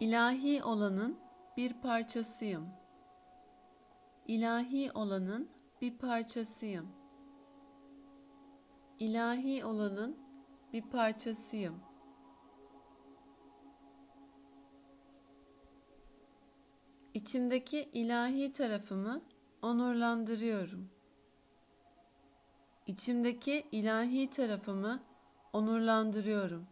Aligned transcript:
İlahi 0.00 0.64
olanın 0.64 1.18
bir 1.56 1.72
parçasıyım. 1.74 2.68
İlahi 4.26 4.92
olanın 4.92 5.50
bir 5.80 5.98
parçasıyım. 5.98 6.88
İlahi 8.98 9.64
olanın 9.64 10.16
bir 10.72 10.82
parçasıyım. 10.82 11.80
İçimdeki 17.14 17.88
ilahi 17.92 18.52
tarafımı 18.52 19.22
onurlandırıyorum. 19.62 20.90
İçimdeki 22.86 23.66
ilahi 23.72 24.30
tarafımı 24.30 25.02
onurlandırıyorum. 25.52 26.66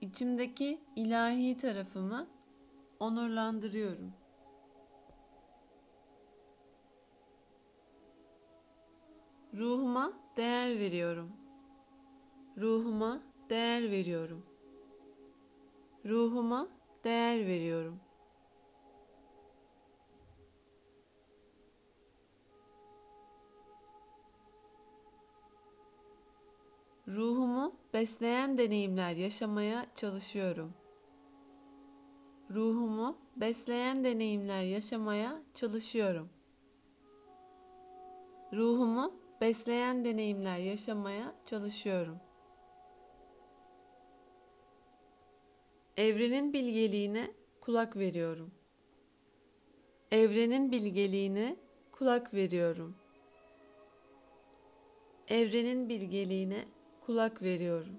İçimdeki 0.00 0.80
ilahi 0.96 1.56
tarafımı 1.56 2.28
onurlandırıyorum. 3.00 4.12
Ruhuma 9.54 10.12
değer 10.36 10.78
veriyorum. 10.78 11.32
Ruhuma 12.58 13.20
değer 13.50 13.90
veriyorum. 13.90 14.46
Ruhuma 16.04 16.68
değer 17.04 17.46
veriyorum. 17.46 18.00
Besleyen 27.94 28.58
deneyimler 28.58 29.12
yaşamaya 29.16 29.86
çalışıyorum. 29.94 30.74
Ruhumu 32.50 33.18
besleyen 33.36 34.04
deneyimler 34.04 34.62
yaşamaya 34.62 35.42
çalışıyorum. 35.54 36.28
Ruhumu 38.52 39.14
besleyen 39.40 40.04
deneyimler 40.04 40.58
yaşamaya 40.58 41.34
çalışıyorum. 41.44 42.16
Evrenin 45.96 46.52
bilgeliğine 46.52 47.30
kulak 47.60 47.96
veriyorum. 47.96 48.50
Evrenin 50.10 50.72
bilgeliğine 50.72 51.56
kulak 51.92 52.34
veriyorum. 52.34 52.96
Evrenin 55.28 55.88
bilgeliğine 55.88 56.64
kulak 57.00 57.42
veriyorum. 57.42 57.96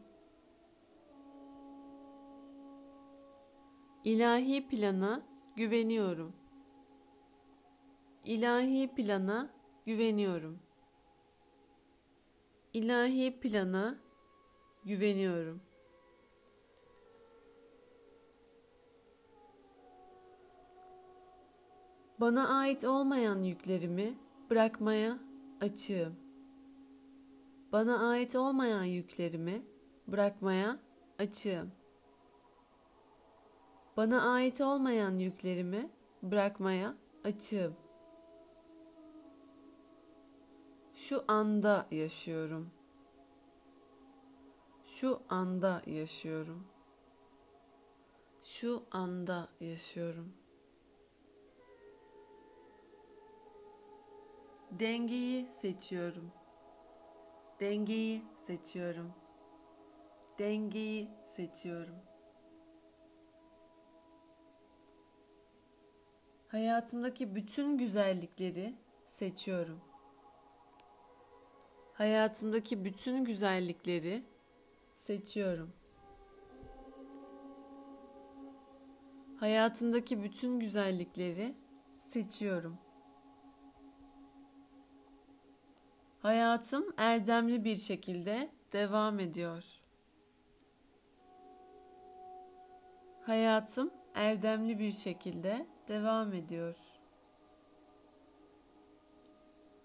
İlahi 4.03 4.67
plana 4.67 5.21
güveniyorum. 5.55 6.33
İlahi 8.25 8.95
plana 8.95 9.49
güveniyorum. 9.85 10.59
İlahi 12.73 13.39
plana 13.39 13.99
güveniyorum. 14.85 15.61
Bana 22.19 22.57
ait 22.57 22.83
olmayan 22.83 23.41
yüklerimi 23.41 24.17
bırakmaya 24.49 25.17
açığım. 25.61 26.20
Bana 27.71 28.09
ait 28.09 28.35
olmayan 28.35 28.83
yüklerimi 28.83 29.65
bırakmaya 30.07 30.79
açığım. 31.19 31.71
Bana 33.97 34.33
ait 34.33 34.61
olmayan 34.61 35.17
yüklerimi 35.17 35.89
bırakmaya 36.23 36.95
açığım. 37.23 37.75
Şu 40.93 41.23
anda 41.27 41.87
yaşıyorum. 41.91 42.71
Şu 44.85 45.19
anda 45.29 45.81
yaşıyorum. 45.85 46.67
Şu 48.43 48.83
anda 48.91 49.49
yaşıyorum. 49.59 50.33
Dengeyi 54.71 55.51
seçiyorum. 55.51 56.40
Dengeyi 57.61 58.23
seçiyorum. 58.47 59.13
Dengeyi 60.39 61.09
seçiyorum. 61.25 61.95
Hayatımdaki 66.47 67.35
bütün 67.35 67.77
güzellikleri 67.77 68.75
seçiyorum. 69.05 69.79
Hayatımdaki 71.93 72.85
bütün 72.85 73.25
güzellikleri 73.25 74.23
seçiyorum. 74.95 75.73
Hayatımdaki 79.39 80.23
bütün 80.23 80.59
güzellikleri 80.59 81.55
seçiyorum. 82.09 82.77
Hayatım 86.21 86.93
erdemli 86.97 87.63
bir 87.63 87.75
şekilde 87.75 88.49
devam 88.73 89.19
ediyor. 89.19 89.81
Hayatım 93.25 93.93
erdemli 94.15 94.79
bir 94.79 94.91
şekilde 94.91 95.67
devam 95.87 96.33
ediyor. 96.33 96.75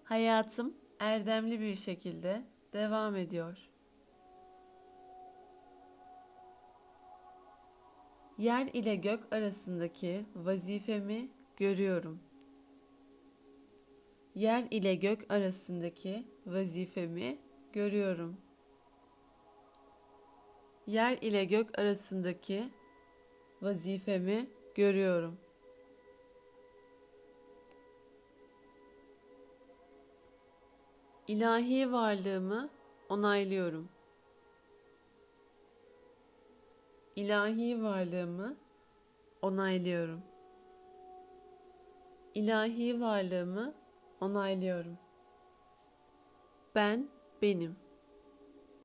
Hayatım 0.03 0.73
erdemli 0.99 1.59
bir 1.59 1.75
şekilde 1.75 2.41
devam 2.73 3.15
ediyor. 3.15 3.69
Yer 8.37 8.65
ile 8.65 8.95
gök 8.95 9.33
arasındaki 9.33 10.25
vazifemi 10.35 11.29
görüyorum 11.57 12.26
yer 14.37 14.67
ile 14.71 14.95
gök 14.95 15.31
arasındaki 15.31 16.27
vazifemi 16.45 17.37
görüyorum. 17.73 18.37
Yer 20.87 21.17
ile 21.17 21.45
gök 21.45 21.79
arasındaki 21.79 22.69
vazifemi 23.61 24.49
görüyorum. 24.75 25.37
İlahi 31.27 31.91
varlığımı 31.91 32.69
onaylıyorum. 33.09 33.89
İlahi 37.15 37.83
varlığımı 37.83 38.57
onaylıyorum. 39.41 40.21
İlahi 42.33 43.01
varlığımı 43.01 43.86
onaylıyorum. 44.21 44.97
Ben 46.75 47.09
benim. 47.41 47.86